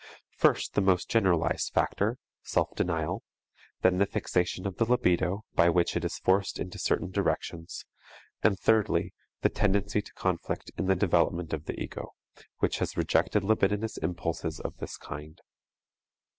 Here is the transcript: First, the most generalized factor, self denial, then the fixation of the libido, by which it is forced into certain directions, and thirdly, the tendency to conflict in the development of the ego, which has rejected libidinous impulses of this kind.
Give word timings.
First, 0.35 0.73
the 0.73 0.81
most 0.81 1.11
generalized 1.11 1.73
factor, 1.73 2.17
self 2.41 2.73
denial, 2.73 3.21
then 3.83 3.99
the 3.99 4.07
fixation 4.07 4.65
of 4.65 4.77
the 4.77 4.85
libido, 4.91 5.43
by 5.53 5.69
which 5.69 5.95
it 5.95 6.03
is 6.03 6.17
forced 6.17 6.57
into 6.57 6.79
certain 6.79 7.11
directions, 7.11 7.85
and 8.41 8.57
thirdly, 8.59 9.13
the 9.41 9.49
tendency 9.49 10.01
to 10.01 10.13
conflict 10.13 10.71
in 10.75 10.85
the 10.87 10.95
development 10.95 11.53
of 11.53 11.65
the 11.65 11.79
ego, 11.79 12.13
which 12.57 12.79
has 12.79 12.97
rejected 12.97 13.43
libidinous 13.43 13.97
impulses 13.97 14.59
of 14.59 14.75
this 14.77 14.97
kind. 14.97 15.39